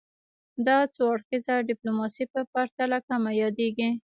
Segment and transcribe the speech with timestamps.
[0.65, 3.89] دا د څو اړخیزه ډیپلوماسي په پرتله کمه یادیږي